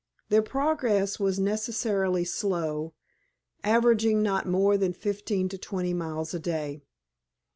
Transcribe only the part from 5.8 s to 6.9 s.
miles a day.